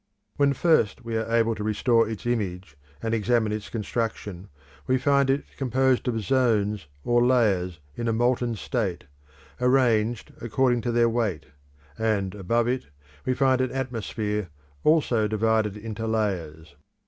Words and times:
When 0.35 0.53
first 0.53 1.05
we 1.05 1.15
are 1.15 1.31
able 1.31 1.53
to 1.53 1.63
restore 1.63 2.09
its 2.09 2.25
image 2.25 2.75
and 3.03 3.13
examine 3.13 3.51
its 3.51 3.69
construction, 3.69 4.49
we 4.87 4.97
find 4.97 5.29
it 5.29 5.43
composed 5.57 6.07
of 6.07 6.19
zones 6.21 6.87
or 7.03 7.23
layers 7.23 7.79
in 7.95 8.07
a 8.07 8.11
molten 8.11 8.55
state, 8.55 9.03
arranged 9.59 10.33
according 10.41 10.81
to 10.81 10.91
their 10.91 11.07
weight; 11.07 11.45
and 11.99 12.33
above 12.33 12.67
it 12.67 12.87
we 13.27 13.35
find 13.35 13.61
an 13.61 13.71
atmosphere 13.71 14.49
also 14.83 15.27
divided 15.27 15.77
into 15.77 16.07
layers. 16.07 16.75